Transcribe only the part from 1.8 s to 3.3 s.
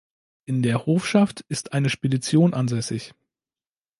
Spedition ansässig.